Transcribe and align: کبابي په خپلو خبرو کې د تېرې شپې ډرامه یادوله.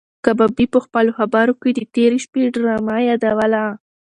کبابي 0.25 0.65
په 0.73 0.79
خپلو 0.85 1.11
خبرو 1.19 1.53
کې 1.61 1.69
د 1.73 1.79
تېرې 1.95 2.17
شپې 2.25 2.41
ډرامه 2.55 2.97
یادوله. 3.09 3.63